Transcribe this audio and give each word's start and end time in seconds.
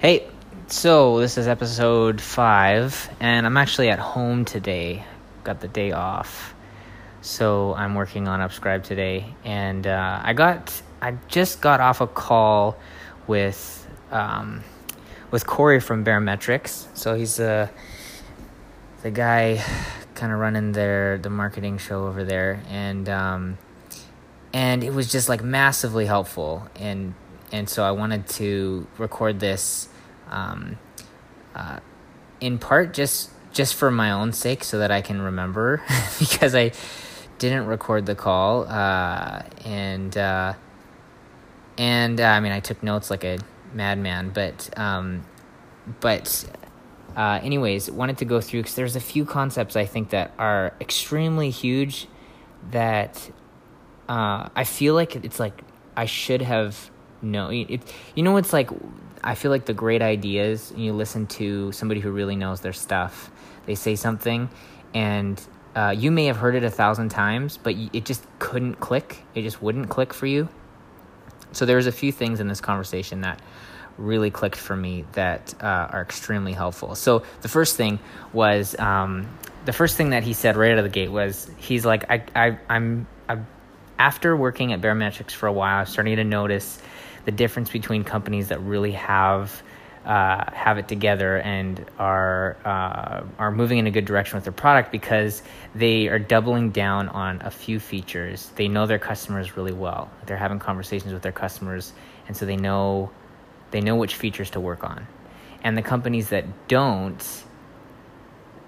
Hey, 0.00 0.28
so 0.68 1.18
this 1.18 1.38
is 1.38 1.48
episode 1.48 2.20
five, 2.20 3.10
and 3.18 3.44
I'm 3.44 3.56
actually 3.56 3.88
at 3.88 3.98
home 3.98 4.44
today. 4.44 5.02
Got 5.42 5.58
the 5.58 5.66
day 5.66 5.90
off, 5.90 6.54
so 7.20 7.74
I'm 7.74 7.96
working 7.96 8.28
on 8.28 8.38
Upscribe 8.38 8.84
today. 8.84 9.34
And 9.44 9.88
uh, 9.88 10.20
I 10.22 10.34
got, 10.34 10.82
I 11.02 11.16
just 11.26 11.60
got 11.60 11.80
off 11.80 12.00
a 12.00 12.06
call 12.06 12.76
with, 13.26 13.88
um, 14.12 14.62
with 15.32 15.48
Corey 15.48 15.80
from 15.80 16.04
Baremetrics. 16.04 16.86
So 16.96 17.16
he's 17.16 17.40
uh, 17.40 17.66
the 19.02 19.10
guy, 19.10 19.64
kind 20.14 20.32
of 20.32 20.38
running 20.38 20.70
their 20.70 21.18
the 21.18 21.30
marketing 21.30 21.78
show 21.78 22.06
over 22.06 22.22
there, 22.22 22.62
and 22.68 23.08
um, 23.08 23.58
and 24.52 24.84
it 24.84 24.94
was 24.94 25.10
just 25.10 25.28
like 25.28 25.42
massively 25.42 26.06
helpful 26.06 26.68
and 26.76 27.14
and 27.52 27.68
so 27.68 27.82
I 27.82 27.90
wanted 27.92 28.28
to 28.28 28.86
record 28.98 29.40
this, 29.40 29.88
um, 30.30 30.78
uh, 31.54 31.80
in 32.40 32.58
part 32.58 32.94
just 32.94 33.30
just 33.52 33.74
for 33.74 33.90
my 33.90 34.12
own 34.12 34.32
sake, 34.32 34.62
so 34.62 34.78
that 34.78 34.90
I 34.90 35.00
can 35.00 35.20
remember, 35.20 35.82
because 36.18 36.54
I 36.54 36.72
didn't 37.38 37.66
record 37.66 38.06
the 38.06 38.14
call, 38.14 38.66
uh, 38.68 39.42
and 39.64 40.16
uh, 40.16 40.54
and 41.76 42.20
uh, 42.20 42.24
I 42.24 42.40
mean 42.40 42.52
I 42.52 42.60
took 42.60 42.82
notes 42.82 43.10
like 43.10 43.24
a 43.24 43.38
madman, 43.72 44.30
but 44.30 44.70
um, 44.78 45.24
but 46.00 46.44
uh, 47.16 47.40
anyways, 47.42 47.90
wanted 47.90 48.18
to 48.18 48.24
go 48.24 48.40
through 48.40 48.60
because 48.60 48.74
there's 48.74 48.96
a 48.96 49.00
few 49.00 49.24
concepts 49.24 49.76
I 49.76 49.86
think 49.86 50.10
that 50.10 50.32
are 50.38 50.74
extremely 50.80 51.50
huge 51.50 52.06
that 52.70 53.30
uh, 54.08 54.48
I 54.54 54.64
feel 54.64 54.94
like 54.94 55.16
it's 55.16 55.40
like 55.40 55.62
I 55.96 56.04
should 56.04 56.42
have 56.42 56.90
no, 57.22 57.50
it, 57.50 57.82
you 58.14 58.22
know, 58.22 58.36
it's 58.36 58.52
like 58.52 58.70
I 59.22 59.34
feel 59.34 59.50
like 59.50 59.66
the 59.66 59.74
great 59.74 60.02
ideas. 60.02 60.72
You 60.76 60.92
listen 60.92 61.26
to 61.28 61.72
somebody 61.72 62.00
who 62.00 62.10
really 62.10 62.36
knows 62.36 62.60
their 62.60 62.72
stuff. 62.72 63.30
They 63.66 63.74
say 63.74 63.96
something, 63.96 64.48
and 64.94 65.40
uh, 65.74 65.94
you 65.96 66.10
may 66.10 66.26
have 66.26 66.36
heard 66.36 66.54
it 66.54 66.64
a 66.64 66.70
thousand 66.70 67.10
times, 67.10 67.56
but 67.56 67.74
it 67.92 68.04
just 68.04 68.24
couldn't 68.38 68.80
click. 68.80 69.22
It 69.34 69.42
just 69.42 69.60
wouldn't 69.62 69.88
click 69.88 70.12
for 70.12 70.26
you. 70.26 70.48
So 71.52 71.66
there's 71.66 71.86
a 71.86 71.92
few 71.92 72.12
things 72.12 72.40
in 72.40 72.48
this 72.48 72.60
conversation 72.60 73.22
that 73.22 73.40
really 73.96 74.30
clicked 74.30 74.56
for 74.56 74.76
me 74.76 75.04
that 75.12 75.54
uh, 75.60 75.88
are 75.90 76.02
extremely 76.02 76.52
helpful. 76.52 76.94
So 76.94 77.24
the 77.42 77.48
first 77.48 77.76
thing 77.76 77.98
was 78.32 78.78
um, 78.78 79.28
the 79.64 79.72
first 79.72 79.96
thing 79.96 80.10
that 80.10 80.22
he 80.22 80.32
said 80.32 80.56
right 80.56 80.72
out 80.72 80.78
of 80.78 80.84
the 80.84 80.90
gate 80.90 81.10
was 81.10 81.50
he's 81.58 81.84
like 81.84 82.10
I, 82.10 82.22
I 82.34 82.58
I'm, 82.68 83.06
I'm 83.28 83.46
after 83.98 84.36
working 84.36 84.72
at 84.72 84.80
Baremetrics 84.80 85.32
for 85.32 85.46
a 85.46 85.52
while, 85.52 85.80
I'm 85.80 85.86
starting 85.86 86.16
to 86.16 86.24
notice 86.24 86.80
the 87.28 87.32
difference 87.32 87.68
between 87.68 88.04
companies 88.04 88.48
that 88.48 88.58
really 88.62 88.92
have 88.92 89.62
uh, 90.06 90.50
have 90.50 90.78
it 90.78 90.88
together 90.88 91.36
and 91.36 91.84
are 91.98 92.56
uh, 92.64 93.22
are 93.38 93.50
moving 93.50 93.76
in 93.76 93.86
a 93.86 93.90
good 93.90 94.06
direction 94.06 94.38
with 94.38 94.44
their 94.44 94.52
product 94.54 94.90
because 94.90 95.42
they 95.74 96.08
are 96.08 96.18
doubling 96.18 96.70
down 96.70 97.06
on 97.10 97.42
a 97.42 97.50
few 97.50 97.78
features. 97.78 98.50
They 98.56 98.66
know 98.66 98.86
their 98.86 98.98
customers 98.98 99.58
really 99.58 99.74
well. 99.74 100.10
They're 100.24 100.38
having 100.38 100.58
conversations 100.58 101.12
with 101.12 101.20
their 101.20 101.32
customers, 101.32 101.92
and 102.26 102.34
so 102.34 102.46
they 102.46 102.56
know 102.56 103.10
they 103.72 103.82
know 103.82 103.96
which 103.96 104.14
features 104.14 104.48
to 104.52 104.60
work 104.60 104.82
on. 104.82 105.06
And 105.62 105.76
the 105.76 105.82
companies 105.82 106.30
that 106.30 106.46
don't, 106.66 107.44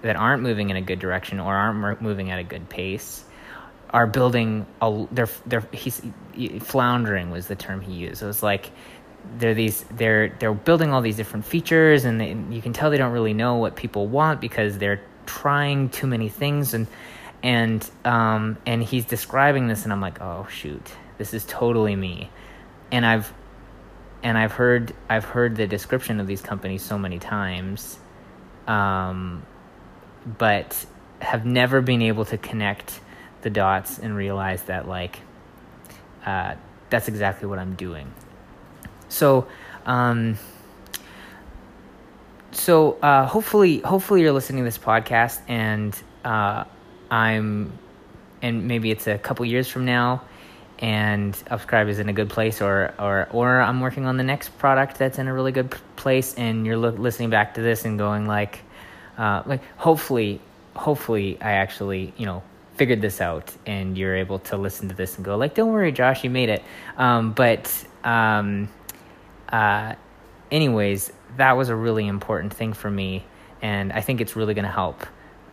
that 0.03 0.15
aren't 0.15 0.43
moving 0.43 0.69
in 0.69 0.75
a 0.75 0.83
good 0.83 0.99
direction 0.99 1.39
or 1.39 1.55
aren't 1.55 1.99
moving 1.99 2.29
at 2.29 2.37
a 2.37 2.43
good 2.43 2.69
pace, 2.69 3.25
are 3.93 4.07
building 4.07 4.65
a 4.81 5.05
they're 5.11 5.29
they're 5.45 5.67
he's 5.71 6.01
floundering 6.59 7.29
was 7.31 7.47
the 7.47 7.55
term 7.55 7.81
he 7.81 7.93
used. 7.93 8.21
It 8.21 8.25
was 8.25 8.41
like 8.41 8.71
they're 9.37 9.53
these 9.53 9.83
they're 9.91 10.29
they're 10.39 10.53
building 10.53 10.91
all 10.91 11.01
these 11.01 11.17
different 11.17 11.45
features 11.45 12.05
and 12.05 12.19
they, 12.19 12.35
you 12.53 12.61
can 12.61 12.73
tell 12.73 12.89
they 12.89 12.97
don't 12.97 13.11
really 13.11 13.33
know 13.33 13.55
what 13.55 13.75
people 13.75 14.07
want 14.07 14.41
because 14.41 14.77
they're 14.77 15.01
trying 15.25 15.89
too 15.89 16.07
many 16.07 16.29
things 16.29 16.73
and 16.73 16.87
and 17.43 17.89
um 18.05 18.57
and 18.65 18.83
he's 18.83 19.05
describing 19.05 19.67
this 19.67 19.83
and 19.83 19.91
I'm 19.91 20.01
like, 20.01 20.21
"Oh 20.21 20.47
shoot. 20.49 20.91
This 21.17 21.33
is 21.33 21.45
totally 21.45 21.95
me." 21.95 22.29
And 22.91 23.05
I've 23.05 23.31
and 24.23 24.37
I've 24.37 24.53
heard 24.53 24.93
I've 25.09 25.25
heard 25.25 25.55
the 25.55 25.67
description 25.67 26.19
of 26.19 26.27
these 26.27 26.41
companies 26.41 26.81
so 26.81 26.97
many 26.97 27.19
times 27.19 27.97
um 28.67 29.43
but 30.37 30.85
have 31.19 31.45
never 31.45 31.81
been 31.81 32.01
able 32.01 32.25
to 32.25 32.37
connect 32.37 32.99
the 33.41 33.49
dots 33.49 33.99
and 33.99 34.15
realize 34.15 34.63
that 34.63 34.87
like 34.87 35.19
uh, 36.25 36.55
that's 36.89 37.07
exactly 37.07 37.47
what 37.47 37.59
I'm 37.59 37.75
doing. 37.75 38.13
So, 39.09 39.47
um, 39.85 40.37
so 42.51 42.93
uh, 43.01 43.25
hopefully, 43.25 43.79
hopefully 43.79 44.21
you're 44.21 44.31
listening 44.31 44.59
to 44.59 44.65
this 44.65 44.77
podcast, 44.77 45.39
and 45.47 45.97
uh, 46.23 46.65
I'm, 47.09 47.77
and 48.41 48.67
maybe 48.67 48.91
it's 48.91 49.07
a 49.07 49.17
couple 49.17 49.45
years 49.45 49.67
from 49.67 49.85
now, 49.85 50.21
and 50.79 51.33
Upscribe 51.49 51.89
is 51.89 51.99
in 51.99 52.09
a 52.09 52.13
good 52.13 52.29
place, 52.29 52.61
or 52.61 52.93
or 52.99 53.27
or 53.31 53.61
I'm 53.61 53.81
working 53.81 54.05
on 54.05 54.17
the 54.17 54.23
next 54.23 54.57
product 54.57 54.97
that's 54.97 55.17
in 55.17 55.27
a 55.27 55.33
really 55.33 55.51
good 55.51 55.75
place, 55.95 56.33
and 56.35 56.65
you're 56.65 56.77
lo- 56.77 56.89
listening 56.89 57.29
back 57.29 57.55
to 57.55 57.61
this 57.61 57.85
and 57.85 57.97
going 57.97 58.27
like, 58.27 58.59
uh, 59.17 59.43
like 59.45 59.61
hopefully, 59.77 60.39
hopefully 60.75 61.37
I 61.41 61.53
actually 61.53 62.13
you 62.17 62.25
know 62.25 62.43
figured 62.81 63.01
this 63.01 63.21
out 63.21 63.55
and 63.65 63.97
you're 63.97 64.15
able 64.15 64.39
to 64.39 64.57
listen 64.57 64.89
to 64.89 64.95
this 64.95 65.15
and 65.15 65.25
go 65.25 65.37
like 65.37 65.53
don't 65.53 65.71
worry 65.71 65.91
josh 65.91 66.23
you 66.23 66.29
made 66.29 66.49
it. 66.49 66.63
Um, 66.97 67.33
but 67.33 67.63
um, 68.03 68.69
uh, 69.49 69.93
anyways 70.49 71.11
that 71.37 71.53
was 71.53 71.69
a 71.69 71.75
really 71.75 72.07
important 72.07 72.53
thing 72.53 72.73
for 72.73 72.89
me 72.89 73.23
and 73.61 73.93
i 73.93 74.01
think 74.01 74.19
it's 74.19 74.35
really 74.35 74.53
going 74.53 74.65
to 74.65 74.77
help 74.83 75.05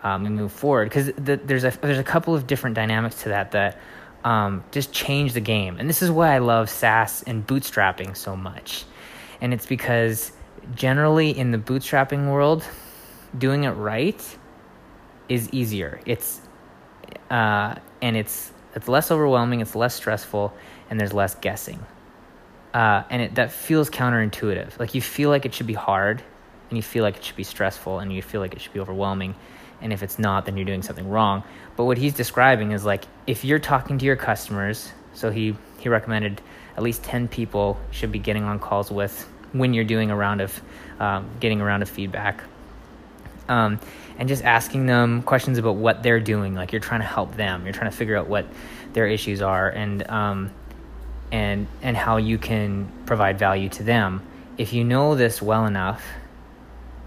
um, 0.02 0.24
me 0.24 0.30
move 0.30 0.52
forward. 0.52 0.88
Because 0.88 1.06
the, 1.16 1.36
there's 1.36 1.64
a 1.64 1.76
there's 1.80 1.98
a 1.98 2.04
couple 2.04 2.34
of 2.34 2.46
different 2.46 2.76
dynamics 2.76 3.22
to 3.22 3.30
that 3.30 3.52
that 3.52 3.78
um, 4.24 4.64
just 4.70 4.92
change 4.92 5.32
the 5.32 5.40
game. 5.40 5.78
And 5.78 5.88
this 5.88 6.02
is 6.02 6.10
why 6.10 6.34
i 6.34 6.38
love 6.38 6.68
saas 6.68 7.22
and 7.26 7.46
bootstrapping 7.46 8.16
so 8.16 8.36
much. 8.36 8.84
And 9.40 9.54
it's 9.54 9.66
because 9.66 10.32
generally 10.74 11.36
in 11.36 11.50
the 11.50 11.58
bootstrapping 11.58 12.30
world 12.30 12.64
doing 13.36 13.64
it 13.64 13.70
right 13.70 14.38
is 15.28 15.48
easier. 15.52 16.00
It's 16.06 16.40
uh, 17.30 17.74
and 18.02 18.16
it's 18.16 18.52
it's 18.74 18.88
less 18.88 19.10
overwhelming, 19.10 19.60
it's 19.60 19.74
less 19.74 19.94
stressful, 19.94 20.52
and 20.90 21.00
there's 21.00 21.12
less 21.12 21.34
guessing. 21.34 21.84
Uh, 22.74 23.02
and 23.10 23.22
it, 23.22 23.34
that 23.34 23.50
feels 23.50 23.90
counterintuitive. 23.90 24.78
Like 24.78 24.94
you 24.94 25.00
feel 25.00 25.30
like 25.30 25.46
it 25.46 25.54
should 25.54 25.66
be 25.66 25.74
hard, 25.74 26.22
and 26.68 26.76
you 26.76 26.82
feel 26.82 27.02
like 27.02 27.16
it 27.16 27.24
should 27.24 27.36
be 27.36 27.44
stressful, 27.44 27.98
and 27.98 28.12
you 28.12 28.22
feel 28.22 28.40
like 28.40 28.54
it 28.54 28.60
should 28.60 28.72
be 28.72 28.80
overwhelming. 28.80 29.34
And 29.80 29.92
if 29.92 30.02
it's 30.02 30.18
not, 30.18 30.44
then 30.44 30.56
you're 30.56 30.66
doing 30.66 30.82
something 30.82 31.08
wrong. 31.08 31.44
But 31.76 31.84
what 31.84 31.98
he's 31.98 32.14
describing 32.14 32.72
is 32.72 32.84
like 32.84 33.04
if 33.26 33.44
you're 33.44 33.58
talking 33.58 33.98
to 33.98 34.04
your 34.04 34.16
customers, 34.16 34.92
so 35.14 35.30
he 35.30 35.56
he 35.78 35.88
recommended 35.88 36.40
at 36.76 36.82
least 36.82 37.02
ten 37.02 37.28
people 37.28 37.78
should 37.90 38.12
be 38.12 38.18
getting 38.18 38.44
on 38.44 38.58
calls 38.58 38.90
with 38.90 39.28
when 39.52 39.74
you're 39.74 39.84
doing 39.84 40.10
a 40.10 40.16
round 40.16 40.40
of 40.40 40.60
um, 41.00 41.28
getting 41.40 41.60
a 41.60 41.64
round 41.64 41.82
of 41.82 41.88
feedback. 41.88 42.42
Um, 43.48 43.80
and 44.18 44.28
just 44.28 44.44
asking 44.44 44.86
them 44.86 45.22
questions 45.22 45.58
about 45.58 45.76
what 45.76 46.02
they're 46.02 46.20
doing. 46.20 46.54
Like 46.54 46.72
you're 46.72 46.80
trying 46.80 47.00
to 47.00 47.06
help 47.06 47.36
them. 47.36 47.64
You're 47.64 47.72
trying 47.72 47.90
to 47.90 47.96
figure 47.96 48.16
out 48.16 48.28
what 48.28 48.46
their 48.92 49.06
issues 49.06 49.40
are 49.42 49.68
and 49.68 50.08
um, 50.10 50.50
and 51.30 51.66
and 51.82 51.96
how 51.96 52.16
you 52.16 52.38
can 52.38 52.90
provide 53.06 53.38
value 53.38 53.68
to 53.70 53.82
them. 53.82 54.22
If 54.56 54.72
you 54.72 54.84
know 54.84 55.14
this 55.14 55.40
well 55.40 55.66
enough, 55.66 56.04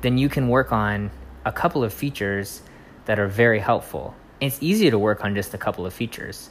then 0.01 0.17
you 0.17 0.29
can 0.29 0.47
work 0.47 0.71
on 0.71 1.11
a 1.45 1.51
couple 1.51 1.83
of 1.83 1.93
features 1.93 2.61
that 3.05 3.19
are 3.19 3.27
very 3.27 3.59
helpful. 3.59 4.15
It's 4.39 4.57
easy 4.61 4.89
to 4.89 4.97
work 4.97 5.23
on 5.23 5.35
just 5.35 5.53
a 5.53 5.57
couple 5.57 5.85
of 5.85 5.93
features. 5.93 6.49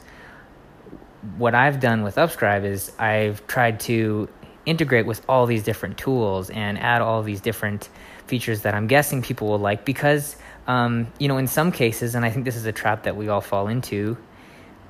What 1.37 1.55
I've 1.55 1.79
done 1.79 2.03
with 2.03 2.15
Upscribe 2.15 2.63
is 2.63 2.91
I've 2.97 3.45
tried 3.47 3.79
to 3.81 4.29
integrate 4.65 5.05
with 5.05 5.23
all 5.27 5.45
these 5.45 5.63
different 5.63 5.97
tools 5.97 6.49
and 6.49 6.77
add 6.77 7.01
all 7.01 7.23
these 7.23 7.41
different 7.41 7.89
features 8.31 8.61
that 8.61 8.73
I'm 8.73 8.87
guessing 8.87 9.21
people 9.21 9.45
will 9.49 9.59
like 9.59 9.85
because 9.85 10.35
um, 10.67 11.11
you 11.17 11.27
know, 11.27 11.37
in 11.37 11.47
some 11.47 11.71
cases, 11.71 12.15
and 12.15 12.23
I 12.23 12.29
think 12.29 12.45
this 12.45 12.55
is 12.55 12.65
a 12.65 12.71
trap 12.71 13.03
that 13.03 13.15
we 13.15 13.27
all 13.27 13.41
fall 13.41 13.67
into, 13.67 14.17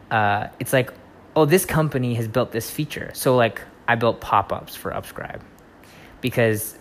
uh, 0.10 0.48
it's 0.60 0.74
like, 0.74 0.94
oh, 1.36 1.46
this 1.46 1.66
company 1.66 2.14
has 2.16 2.28
built 2.28 2.52
this 2.52 2.70
feature. 2.70 3.12
So, 3.14 3.36
like, 3.36 3.62
I 3.88 3.96
built 3.96 4.20
pop 4.22 4.52
ups 4.52 4.76
for 4.76 4.92
Upscribe 4.92 5.42
because 6.20 6.78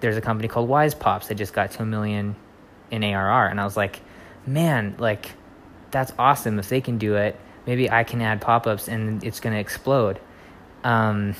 there's 0.00 0.16
a 0.16 0.20
company 0.20 0.48
called 0.48 0.68
Wisepops 0.68 1.28
that 1.28 1.36
just 1.36 1.52
got 1.52 1.70
to 1.72 1.82
a 1.82 1.86
million 1.86 2.36
in 2.90 3.02
ARR. 3.02 3.48
And 3.48 3.60
I 3.60 3.64
was 3.64 3.76
like, 3.76 4.00
man, 4.46 4.94
like, 4.98 5.32
that's 5.90 6.12
awesome. 6.18 6.58
If 6.58 6.68
they 6.68 6.80
can 6.80 6.98
do 6.98 7.16
it, 7.16 7.38
maybe 7.66 7.90
I 7.90 8.04
can 8.04 8.20
add 8.20 8.40
pop 8.40 8.66
ups 8.66 8.88
and 8.88 9.24
it's 9.24 9.40
going 9.40 9.54
to 9.54 9.60
explode. 9.60 10.20
Um, 10.84 11.34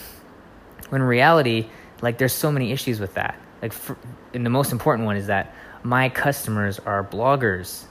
when 0.89 1.03
in 1.03 1.07
reality, 1.07 1.69
like, 2.01 2.17
there's 2.17 2.33
so 2.33 2.51
many 2.51 2.73
issues 2.73 2.99
with 2.99 3.15
that. 3.15 3.39
Like, 3.65 3.73
for, 3.73 3.97
and 4.35 4.45
the 4.45 4.51
most 4.51 4.73
important 4.73 5.07
one 5.07 5.17
is 5.17 5.29
that 5.29 5.55
my 5.83 6.11
customers 6.11 6.79
are 6.81 7.03
bloggers, 7.03 7.85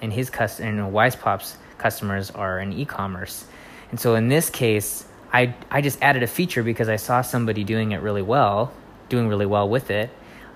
and 0.00 0.10
his 0.10 0.30
cust 0.30 0.58
and 0.58 0.90
Wisepops' 0.90 1.58
customers 1.76 2.30
are 2.30 2.58
in 2.60 2.72
e-commerce. 2.72 3.44
And 3.90 4.00
so 4.00 4.14
in 4.14 4.28
this 4.28 4.48
case, 4.48 5.04
I 5.30 5.54
I 5.70 5.82
just 5.82 5.98
added 6.00 6.22
a 6.22 6.26
feature 6.26 6.62
because 6.62 6.88
I 6.88 6.96
saw 6.96 7.20
somebody 7.20 7.62
doing 7.62 7.92
it 7.92 8.00
really 8.00 8.22
well, 8.22 8.72
doing 9.10 9.28
really 9.28 9.44
well 9.44 9.68
with 9.68 9.90
it. 9.90 10.08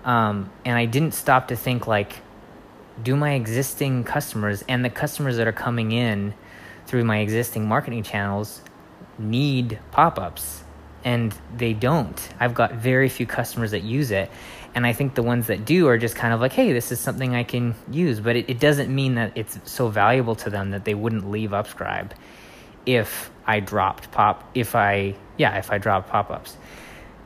Um, 0.06 0.50
and 0.64 0.78
I 0.78 0.86
didn't 0.86 1.12
stop 1.12 1.48
to 1.48 1.56
think 1.56 1.86
like, 1.86 2.22
do 3.02 3.14
my 3.14 3.34
existing 3.34 4.04
customers 4.04 4.64
and 4.68 4.82
the 4.82 4.90
customers 4.90 5.36
that 5.36 5.46
are 5.46 5.52
coming 5.52 5.92
in 5.92 6.32
through 6.86 7.04
my 7.04 7.18
existing 7.18 7.68
marketing 7.68 8.04
channels 8.04 8.62
need 9.18 9.78
pop-ups 9.90 10.64
and 11.04 11.34
they 11.56 11.72
don't 11.72 12.28
i've 12.40 12.54
got 12.54 12.74
very 12.74 13.08
few 13.08 13.26
customers 13.26 13.72
that 13.72 13.82
use 13.82 14.10
it 14.10 14.30
and 14.74 14.86
i 14.86 14.92
think 14.92 15.14
the 15.14 15.22
ones 15.22 15.46
that 15.46 15.64
do 15.64 15.86
are 15.88 15.98
just 15.98 16.16
kind 16.16 16.32
of 16.32 16.40
like 16.40 16.52
hey 16.52 16.72
this 16.72 16.92
is 16.92 17.00
something 17.00 17.34
i 17.34 17.42
can 17.42 17.74
use. 17.90 18.20
But 18.20 18.36
it, 18.36 18.48
it 18.48 18.60
doesn't 18.60 18.94
mean 18.94 19.14
that 19.16 19.32
it's 19.34 19.58
so 19.64 19.88
valuable 19.88 20.34
to 20.36 20.50
them 20.50 20.70
that 20.70 20.84
they 20.84 20.94
wouldn't 20.94 21.30
leave 21.30 21.50
upscribe 21.50 22.12
if 22.86 23.30
i 23.46 23.60
dropped 23.60 24.10
pop 24.10 24.48
if 24.54 24.74
i 24.74 25.14
yeah 25.36 25.58
if 25.58 25.70
i 25.70 25.78
dropped 25.78 26.08
pop-ups. 26.08 26.56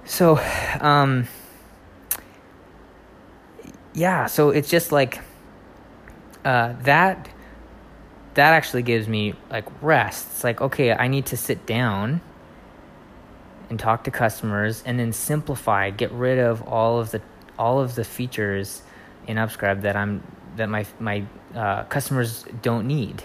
So 0.04 0.38
um 0.80 1.28
yeah 3.94 4.26
so 4.26 4.50
it's 4.50 4.68
just 4.68 4.92
like 4.92 5.20
uh 6.44 6.74
that 6.82 7.28
that 8.34 8.52
actually 8.52 8.82
gives 8.82 9.08
me 9.08 9.34
like 9.50 9.64
rest. 9.82 10.26
It's 10.32 10.44
like 10.44 10.60
okay 10.60 10.92
i 10.92 11.08
need 11.08 11.26
to 11.26 11.36
sit 11.36 11.66
down 11.66 12.20
and 13.68 13.78
talk 13.78 14.04
to 14.04 14.10
customers 14.10 14.82
and 14.86 14.98
then 14.98 15.12
simplify 15.12 15.90
get 15.90 16.12
rid 16.12 16.38
of 16.38 16.62
all 16.62 17.00
of 17.00 17.10
the 17.10 17.20
all 17.58 17.80
of 17.80 17.94
the 17.94 18.04
features 18.04 18.82
in 19.26 19.36
upscribe 19.36 19.82
that 19.82 19.96
i'm 19.96 20.22
that 20.56 20.68
my 20.68 20.86
my 20.98 21.24
uh, 21.54 21.84
customers 21.84 22.44
don't 22.62 22.86
need. 22.86 23.22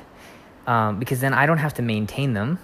Um, 0.67 0.99
because 0.99 1.19
then 1.21 1.33
i 1.33 1.45
don't 1.45 1.57
have 1.57 1.73
to 1.75 1.81
maintain 1.81 2.33
them 2.33 2.59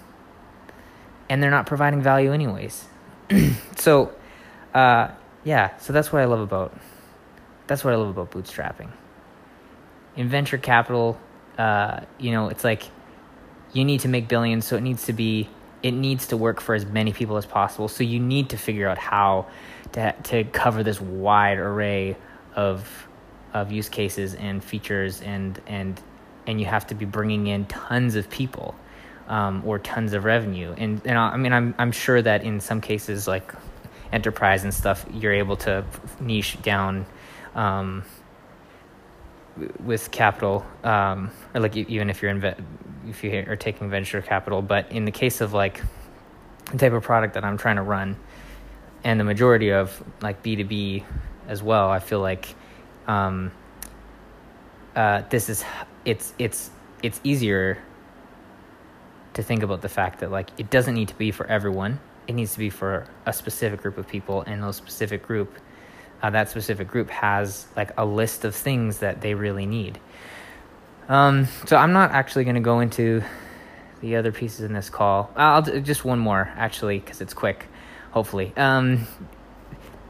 and 1.28 1.42
they're 1.42 1.50
not 1.50 1.66
providing 1.66 2.00
value 2.02 2.32
anyways. 2.32 2.86
So 3.76 4.12
uh, 4.74 5.08
yeah 5.44 5.76
so 5.78 5.92
that's 5.92 6.12
what 6.12 6.20
i 6.20 6.24
love 6.24 6.40
about 6.40 6.76
that's 7.68 7.84
what 7.84 7.92
i 7.94 7.96
love 7.96 8.08
about 8.08 8.30
bootstrapping. 8.30 8.90
In 10.16 10.28
venture 10.28 10.58
capital 10.58 11.18
uh, 11.58 12.00
you 12.18 12.32
know 12.32 12.48
it's 12.48 12.64
like 12.64 12.84
you 13.72 13.84
need 13.84 14.00
to 14.00 14.08
make 14.08 14.28
billions 14.28 14.66
so 14.66 14.76
it 14.76 14.82
needs 14.82 15.04
to 15.04 15.12
be 15.12 15.48
it 15.82 15.92
needs 15.92 16.28
to 16.28 16.36
work 16.36 16.60
for 16.60 16.74
as 16.74 16.86
many 16.86 17.12
people 17.12 17.36
as 17.36 17.46
possible. 17.46 17.88
So 17.88 18.04
you 18.04 18.18
need 18.18 18.50
to 18.50 18.56
figure 18.56 18.88
out 18.88 18.98
how 18.98 19.46
to 19.92 20.14
to 20.24 20.44
cover 20.44 20.82
this 20.82 21.00
wide 21.00 21.58
array 21.58 22.16
of 22.54 23.08
of 23.54 23.72
use 23.72 23.88
cases 23.88 24.34
and 24.34 24.62
features 24.62 25.20
and 25.22 25.60
and 25.66 26.00
and 26.46 26.60
you 26.60 26.66
have 26.66 26.86
to 26.88 26.94
be 26.94 27.04
bringing 27.04 27.46
in 27.46 27.66
tons 27.66 28.14
of 28.14 28.28
people 28.30 28.74
um, 29.28 29.62
or 29.66 29.78
tons 29.78 30.14
of 30.14 30.24
revenue. 30.24 30.74
And 30.76 31.00
and 31.04 31.18
I 31.18 31.36
mean 31.36 31.52
I'm 31.52 31.74
I'm 31.78 31.92
sure 31.92 32.20
that 32.20 32.42
in 32.42 32.60
some 32.60 32.80
cases 32.80 33.28
like 33.28 33.52
enterprise 34.12 34.64
and 34.64 34.72
stuff 34.72 35.04
you're 35.12 35.34
able 35.34 35.56
to 35.56 35.84
niche 36.20 36.60
down 36.62 37.06
um, 37.54 38.04
with 39.84 40.10
capital 40.10 40.66
um, 40.82 41.30
or 41.54 41.60
like 41.60 41.76
even 41.76 42.10
if 42.10 42.22
you're 42.22 42.30
in 42.30 42.40
if 43.08 43.24
you 43.24 43.44
are 43.48 43.56
taking 43.56 43.90
venture 43.90 44.22
capital. 44.22 44.62
But 44.62 44.92
in 44.92 45.04
the 45.04 45.10
case 45.10 45.40
of 45.40 45.52
like 45.52 45.80
the 46.70 46.78
type 46.78 46.92
of 46.92 47.02
product 47.02 47.34
that 47.34 47.44
I'm 47.44 47.58
trying 47.58 47.76
to 47.76 47.82
run, 47.82 48.16
and 49.04 49.18
the 49.18 49.24
majority 49.24 49.72
of 49.72 50.02
like 50.20 50.42
B 50.42 50.56
two 50.56 50.64
B 50.64 51.04
as 51.46 51.62
well, 51.62 51.88
I 51.88 51.98
feel 51.98 52.20
like 52.20 52.54
um, 53.06 53.52
uh, 54.94 55.22
this 55.30 55.48
is 55.48 55.64
it's 56.04 56.34
it's 56.38 56.70
it's 57.02 57.20
easier 57.24 57.78
to 59.34 59.42
think 59.42 59.62
about 59.62 59.82
the 59.82 59.88
fact 59.88 60.20
that 60.20 60.30
like 60.30 60.50
it 60.58 60.68
doesn't 60.70 60.94
need 60.94 61.08
to 61.08 61.14
be 61.16 61.30
for 61.30 61.46
everyone. 61.46 62.00
It 62.26 62.34
needs 62.34 62.52
to 62.52 62.58
be 62.58 62.70
for 62.70 63.06
a 63.24 63.32
specific 63.32 63.82
group 63.82 63.96
of 63.96 64.06
people, 64.06 64.42
and 64.42 64.62
those 64.62 64.76
specific 64.76 65.22
group, 65.22 65.58
uh, 66.22 66.30
that 66.30 66.50
specific 66.50 66.88
group 66.88 67.08
has 67.08 67.66
like 67.74 67.92
a 67.96 68.04
list 68.04 68.44
of 68.44 68.54
things 68.54 68.98
that 68.98 69.20
they 69.20 69.34
really 69.34 69.64
need. 69.64 69.98
Um, 71.08 71.48
so 71.66 71.76
I'm 71.76 71.92
not 71.92 72.10
actually 72.10 72.44
going 72.44 72.56
to 72.56 72.60
go 72.60 72.80
into 72.80 73.22
the 74.00 74.16
other 74.16 74.30
pieces 74.30 74.60
in 74.60 74.72
this 74.72 74.90
call. 74.90 75.30
I'll 75.36 75.62
just 75.62 76.04
one 76.04 76.18
more 76.18 76.52
actually 76.56 76.98
because 76.98 77.20
it's 77.20 77.34
quick, 77.34 77.66
hopefully. 78.10 78.52
Um, 78.56 79.06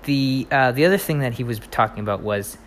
the 0.04 0.46
uh, 0.50 0.72
the 0.72 0.86
other 0.86 0.98
thing 0.98 1.20
that 1.20 1.34
he 1.34 1.44
was 1.44 1.58
talking 1.58 2.00
about 2.00 2.22
was 2.22 2.58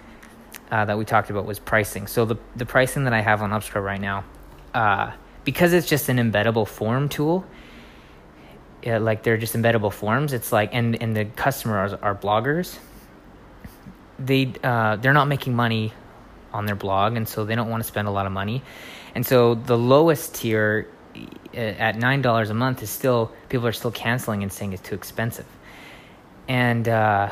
uh, 0.72 0.86
that 0.86 0.98
we 0.98 1.06
talked 1.06 1.30
about 1.30 1.46
was 1.46 1.60
pricing. 1.60 2.08
So 2.08 2.26
the 2.26 2.38
the 2.56 2.66
pricing 2.66 3.04
that 3.04 3.14
I 3.14 3.22
have 3.22 3.42
on 3.42 3.52
Upscribe 3.52 3.84
right 3.84 4.02
now, 4.02 4.24
uh, 4.74 5.12
because 5.44 5.74
it's 5.74 5.88
just 5.88 6.08
an 6.10 6.18
embeddable 6.18 6.68
form 6.68 7.10
tool. 7.10 7.46
Like 8.84 9.22
they're 9.22 9.38
just 9.38 9.56
embeddable 9.56 9.92
forms. 9.92 10.34
It's 10.34 10.52
like 10.52 10.70
and 10.74 11.02
and 11.02 11.16
the 11.16 11.26
customers 11.26 11.94
are 11.94 12.16
bloggers. 12.16 12.78
They 14.18 14.54
uh, 14.64 14.96
they're 14.96 15.14
not 15.14 15.28
making 15.28 15.56
money 15.56 15.94
on 16.54 16.66
their 16.66 16.76
blog, 16.76 17.16
and 17.16 17.28
so 17.28 17.46
they 17.46 17.56
don't 17.56 17.70
want 17.70 17.84
to 17.84 17.88
spend 17.88 18.08
a 18.08 18.12
lot 18.12 18.26
of 18.26 18.32
money. 18.32 18.62
And 19.16 19.26
so 19.26 19.56
the 19.56 19.78
lowest 19.78 20.36
tier 20.36 20.88
uh, 21.54 21.58
at 21.58 21.98
nine 21.98 22.22
dollars 22.22 22.50
a 22.50 22.54
month 22.54 22.82
is 22.84 22.90
still 22.90 23.32
people 23.50 23.68
are 23.68 23.74
still 23.74 23.92
canceling 23.92 24.44
and 24.44 24.52
saying 24.52 24.74
it's 24.74 24.82
too 24.82 24.96
expensive. 24.96 25.48
And 26.48 26.88
uh, 26.88 27.32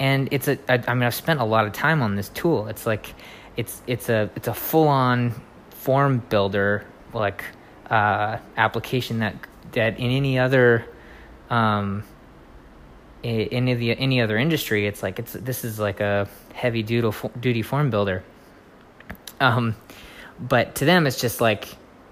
and 0.00 0.28
it's 0.30 0.48
a 0.48 0.58
I, 0.68 0.82
I 0.86 0.94
mean 0.94 1.04
I've 1.04 1.14
spent 1.14 1.40
a 1.40 1.44
lot 1.44 1.66
of 1.66 1.72
time 1.72 2.02
on 2.02 2.16
this 2.16 2.28
tool. 2.30 2.68
It's 2.68 2.86
like 2.86 3.14
it's 3.56 3.80
it's 3.86 4.08
a 4.08 4.30
it's 4.36 4.48
a 4.48 4.54
full 4.54 4.88
on 4.88 5.34
form 5.70 6.18
builder 6.28 6.84
like 7.12 7.44
uh, 7.90 8.38
application 8.56 9.20
that 9.20 9.34
that 9.72 9.98
in 9.98 10.10
any 10.10 10.38
other 10.38 10.84
um, 11.50 12.04
any 13.24 13.74
the 13.74 13.92
any 13.92 14.20
other 14.20 14.36
industry, 14.36 14.86
it's 14.86 15.02
like 15.02 15.18
it's 15.18 15.32
this 15.32 15.64
is 15.64 15.78
like 15.78 16.00
a 16.00 16.28
heavy 16.54 16.82
duty 16.82 17.16
duty 17.40 17.62
form 17.62 17.90
builder. 17.90 18.22
Um, 19.40 19.76
but 20.40 20.76
to 20.76 20.84
them, 20.84 21.06
it's 21.06 21.20
just 21.20 21.40
like 21.40 21.68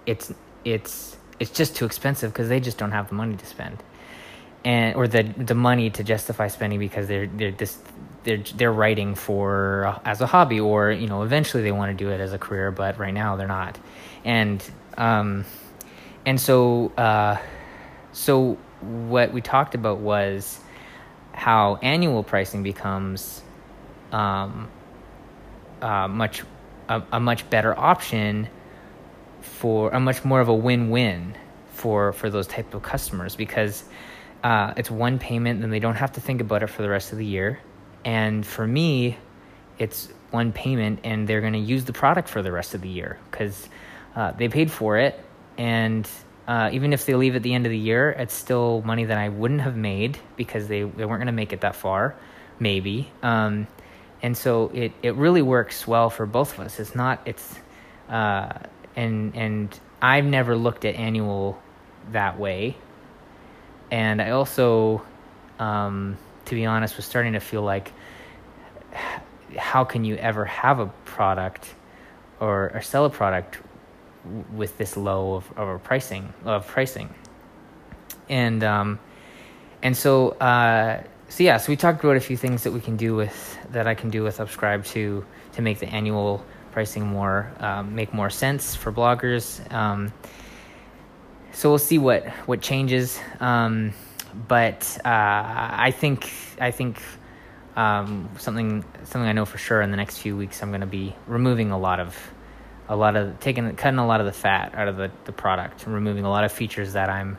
it's 0.07 0.33
it's 0.65 1.17
it's 1.39 1.51
just 1.51 1.77
too 1.77 1.85
expensive 1.85 2.33
because 2.33 2.49
they 2.49 2.61
just 2.61 2.79
don't 2.79 2.93
have 2.93 3.09
the 3.09 3.15
money 3.15 3.37
to 3.37 3.47
spend, 3.47 3.83
and 4.65 4.97
or 4.97 5.07
the 5.07 5.23
the 5.23 5.55
money 5.55 5.91
to 5.91 6.03
justify 6.05 6.49
spending 6.49 6.79
because 6.79 7.07
they're 7.07 7.27
they're 7.27 7.53
this 7.53 7.79
they're 8.25 8.43
they're 8.57 8.73
writing 8.73 9.15
for 9.15 9.87
uh, 9.87 10.01
as 10.05 10.21
a 10.21 10.27
hobby 10.27 10.59
or 10.59 10.91
you 10.91 11.07
know 11.07 11.23
eventually 11.23 11.63
they 11.63 11.73
want 11.73 11.97
to 11.97 12.05
do 12.05 12.11
it 12.11 12.21
as 12.21 12.33
a 12.33 12.39
career, 12.39 12.71
but 12.71 12.99
right 12.99 13.15
now 13.15 13.37
they're 13.37 13.47
not, 13.47 13.79
and 14.25 14.63
um, 14.99 15.45
and 16.25 16.41
so 16.41 16.89
uh, 16.97 17.37
so 18.13 18.59
what 18.81 19.33
we 19.33 19.41
talked 19.41 19.75
about 19.75 19.99
was 19.99 20.61
how 21.37 21.79
annual 21.83 22.25
pricing 22.25 22.63
becomes 22.63 23.43
um, 24.11 24.69
uh, 25.83 26.09
much 26.09 26.43
a, 26.89 27.03
a, 27.13 27.21
much 27.21 27.49
better 27.51 27.79
option 27.79 28.49
for 29.43 29.91
a 29.91 30.01
much 30.01 30.25
more 30.25 30.41
of 30.41 30.49
a 30.49 30.55
win-win 30.55 31.37
for 31.69 32.15
for 32.15 32.31
those 32.31 32.47
type 32.47 32.73
of 32.73 32.83
customers 32.83 33.37
because 33.37 33.85
uh, 34.43 34.73
it's 34.79 34.91
one 34.91 35.19
payment 35.19 35.63
and 35.63 35.71
they 35.73 35.79
don't 35.79 35.97
have 35.97 36.13
to 36.13 36.21
think 36.21 36.41
about 36.41 36.63
it 36.63 36.69
for 36.69 36.83
the 36.83 36.89
rest 36.89 37.13
of 37.13 37.19
the 37.19 37.27
year. 37.27 37.61
And 38.05 38.45
for 38.45 38.67
me 38.67 39.19
it's 39.79 40.09
one 40.31 40.53
payment 40.53 41.01
and 41.05 41.29
they're 41.29 41.43
going 41.43 41.53
to 41.53 41.59
use 41.59 41.85
the 41.85 41.93
product 41.93 42.31
for 42.31 42.41
the 42.41 42.51
rest 42.51 42.75
of 42.75 42.81
the 42.81 42.89
year 42.89 43.19
because 43.31 43.69
uh, 44.15 44.33
they 44.33 44.49
paid 44.49 44.71
for 44.71 44.97
it 44.97 45.23
and 45.59 46.09
uh, 46.47 46.71
even 46.73 46.93
if 46.93 47.07
they 47.07 47.15
leave 47.15 47.35
at 47.35 47.43
the 47.43 47.55
end 47.55 47.67
of 47.67 47.71
the 47.71 47.79
year, 47.79 48.11
it's 48.11 48.35
still 48.35 48.83
money 48.83 49.05
that 49.05 49.19
I 49.19 49.29
wouldn't 49.29 49.63
have 49.63 49.77
made 49.77 50.19
because 50.37 50.69
they, 50.69 50.83
they 50.83 51.05
weren't 51.05 51.21
going 51.21 51.27
to 51.27 51.33
make 51.33 51.53
it 51.53 51.63
that 51.63 51.75
far, 51.75 52.15
maybe. 52.61 53.11
Um, 53.23 53.67
and 54.23 54.37
so 54.37 54.71
it, 54.73 54.93
it 55.03 55.15
really 55.17 55.43
works 55.43 55.87
well 55.87 56.09
for 56.09 56.25
both 56.25 56.55
of 56.55 56.61
us. 56.61 56.79
It's 56.79 56.95
not, 56.95 57.21
it's, 57.27 57.57
uh, 58.09 58.53
and, 58.95 59.35
and 59.35 59.81
I've 60.01 60.25
never 60.25 60.57
looked 60.57 60.85
at 60.85 60.95
annual 60.95 61.61
that 62.13 62.39
way. 62.39 62.77
And 63.91 64.23
I 64.23 64.31
also, 64.31 65.03
um, 65.59 66.17
to 66.47 66.55
be 66.55 66.65
honest, 66.65 66.97
was 66.97 67.05
starting 67.05 67.33
to 67.33 67.41
feel 67.41 67.63
like, 67.63 67.93
how 69.57 69.85
can 69.85 70.05
you 70.05 70.17
ever 70.17 70.45
have 70.45 70.79
a 70.79 70.87
product 71.05 71.75
or, 72.41 72.71
or 72.75 72.83
sell 72.83 73.05
a 73.05 73.11
product 73.11 73.59
with 74.53 74.79
this 74.79 74.97
low 74.97 75.35
of, 75.35 75.59
of 75.59 75.83
pricing 75.85 76.33
of 76.45 76.67
pricing, 76.67 77.15
and 78.29 78.63
um, 78.65 78.99
and 79.83 79.97
so 79.97 80.31
uh, 80.31 81.03
so 81.29 81.43
yeah, 81.43 81.57
so 81.57 81.71
we 81.71 81.77
talked 81.77 82.03
about 82.03 82.17
a 82.17 82.21
few 82.21 82.37
things 82.37 82.63
that 82.63 82.73
we 82.73 82.81
can 82.81 82.97
do 82.97 83.15
with 83.15 83.59
that 83.73 83.87
I 83.87 83.95
can 83.95 84.11
do 84.11 84.23
with 84.23 84.39
Upscribe 84.39 84.87
to 84.93 85.25
to 85.53 85.63
make 85.63 85.79
the 85.79 85.87
annual 85.87 86.45
pricing 86.73 87.07
more 87.07 87.51
um, 87.59 87.95
make 87.95 88.13
more 88.13 88.31
sense 88.31 88.75
for 88.77 88.93
bloggers. 88.93 89.61
Um, 89.73 90.13
so 91.53 91.71
we'll 91.71 91.79
see 91.79 91.99
what 91.99 92.27
what 92.47 92.61
changes, 92.61 93.19
um, 93.41 93.93
but 94.47 94.99
uh, 95.05 95.09
I 95.09 95.91
think 95.91 96.31
I 96.61 96.71
think 96.71 97.01
um, 97.77 98.29
something 98.39 98.85
something 99.05 99.29
I 99.29 99.33
know 99.33 99.45
for 99.45 99.59
sure 99.59 99.81
in 99.83 99.91
the 99.91 99.97
next 99.97 100.19
few 100.19 100.37
weeks 100.37 100.63
I'm 100.63 100.71
going 100.71 100.81
to 100.81 100.87
be 100.87 101.15
removing 101.27 101.71
a 101.71 101.79
lot 101.79 101.99
of 101.99 102.17
a 102.89 102.97
lot 102.97 103.17
of 103.17 103.39
taking 103.41 103.75
cutting 103.77 103.99
a 103.99 104.07
lot 104.07 104.21
of 104.21 104.27
the 104.27 104.33
fat 104.33 104.75
out 104.75 104.89
of 104.89 104.97
the, 104.97 105.11
the 105.25 105.33
product 105.33 105.87
removing 105.87 106.25
a 106.25 106.31
lot 106.31 106.45
of 106.45 106.53
features 106.53 106.93
that 106.93 107.09
I'm 107.09 107.39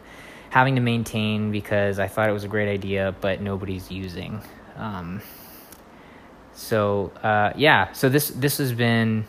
having 0.50 0.76
to 0.76 0.82
maintain 0.82 1.52
because 1.52 2.00
I 2.00 2.08
thought 2.08 2.30
it 2.30 2.34
was 2.34 2.44
a 2.44 2.48
great 2.48 2.70
idea, 2.70 3.16
but 3.22 3.42
nobody's 3.42 3.92
using. 3.92 4.42
Um, 4.76 5.22
so 6.54 7.12
uh, 7.24 7.54
yeah, 7.56 7.92
so 7.94 8.10
this 8.10 8.30
this 8.30 8.58
has 8.58 8.74
been 8.74 9.26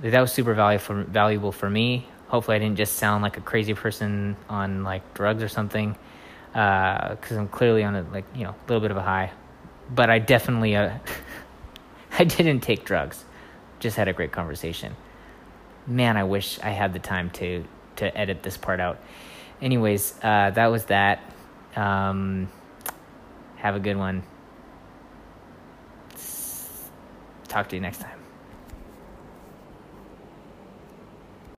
that 0.00 0.20
was 0.20 0.32
super 0.32 0.54
valuable 0.54 1.04
valuable 1.04 1.52
for 1.52 1.68
me. 1.68 2.06
Hopefully, 2.28 2.56
I 2.56 2.60
didn't 2.60 2.76
just 2.76 2.94
sound 2.94 3.22
like 3.22 3.36
a 3.36 3.40
crazy 3.40 3.74
person 3.74 4.36
on 4.48 4.84
like 4.84 5.14
drugs 5.14 5.42
or 5.42 5.48
something, 5.48 5.96
because 6.52 7.32
uh, 7.32 7.36
I'm 7.36 7.48
clearly 7.48 7.82
on 7.82 7.96
a 7.96 8.02
like 8.12 8.24
you 8.34 8.44
know 8.44 8.50
a 8.50 8.66
little 8.68 8.80
bit 8.80 8.90
of 8.90 8.96
a 8.96 9.02
high. 9.02 9.32
But 9.92 10.08
I 10.08 10.20
definitely 10.20 10.76
uh, 10.76 10.98
I 12.18 12.24
didn't 12.24 12.60
take 12.60 12.84
drugs. 12.84 13.24
Just 13.80 13.96
had 13.96 14.08
a 14.08 14.12
great 14.12 14.30
conversation. 14.30 14.94
Man, 15.86 16.16
I 16.16 16.24
wish 16.24 16.58
I 16.60 16.70
had 16.70 16.92
the 16.92 16.98
time 16.98 17.30
to 17.30 17.64
to 17.96 18.16
edit 18.16 18.42
this 18.42 18.56
part 18.56 18.80
out. 18.80 18.98
Anyways, 19.60 20.14
uh, 20.22 20.50
that 20.50 20.66
was 20.66 20.86
that. 20.86 21.20
Um, 21.76 22.48
have 23.56 23.76
a 23.76 23.80
good 23.80 23.96
one. 23.96 24.22
Talk 27.48 27.68
to 27.68 27.76
you 27.76 27.82
next 27.82 28.00
time. 28.00 28.19